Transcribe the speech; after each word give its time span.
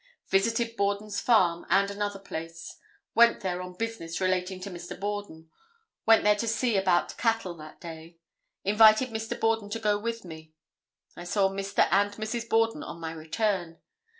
Visited 0.29 0.75
Borden's 0.75 1.19
farm 1.21 1.63
and 1.69 1.91
another 1.91 2.17
place; 2.17 2.75
went 3.13 3.41
there 3.41 3.61
on 3.61 3.75
business 3.77 4.19
relating 4.19 4.59
to 4.61 4.71
Mr. 4.71 4.99
Borden; 4.99 5.51
went 6.07 6.23
there 6.23 6.33
to 6.37 6.47
see 6.47 6.75
about 6.75 7.15
cattle 7.17 7.55
that 7.57 7.79
day; 7.79 8.17
invited 8.63 9.09
Mr. 9.09 9.39
Borden 9.39 9.69
to 9.69 9.77
go 9.79 9.99
with 9.99 10.25
me. 10.25 10.53
I 11.15 11.23
saw 11.23 11.49
Mr. 11.49 11.87
and 11.91 12.11
Mrs. 12.13 12.49
Borden 12.49 12.81
on 12.81 12.99
my 12.99 13.11
return. 13.11 13.77